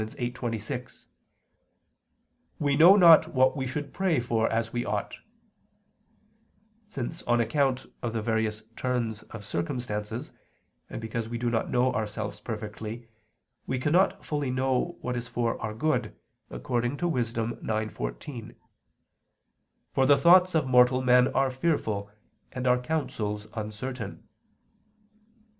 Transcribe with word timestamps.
8:26): 0.01 1.05
"We 2.57 2.75
know 2.75 2.95
not 2.95 3.35
what 3.35 3.55
we 3.55 3.67
should 3.67 3.93
pray 3.93 4.19
for 4.19 4.51
as 4.51 4.73
we 4.73 4.83
ought"; 4.83 5.13
since 6.87 7.21
on 7.27 7.39
account 7.39 7.85
of 8.01 8.11
the 8.11 8.21
various 8.23 8.63
turns 8.75 9.21
of 9.29 9.45
circumstances, 9.45 10.31
and 10.89 10.99
because 11.01 11.29
we 11.29 11.37
do 11.37 11.51
not 11.51 11.69
know 11.69 11.93
ourselves 11.93 12.41
perfectly, 12.41 13.09
we 13.67 13.77
cannot 13.77 14.25
fully 14.25 14.49
know 14.49 14.97
what 15.01 15.15
is 15.15 15.27
for 15.27 15.61
our 15.61 15.75
good, 15.75 16.15
according 16.49 16.97
to 16.97 17.07
Wis. 17.07 17.33
9:14: 17.33 18.55
"For 19.93 20.07
the 20.07 20.17
thoughts 20.17 20.55
of 20.55 20.65
mortal 20.65 21.03
men 21.03 21.27
are 21.27 21.51
fearful 21.51 22.09
and 22.51 22.65
our 22.65 22.79
counsels 22.81 23.47
uncertain." 23.53 24.23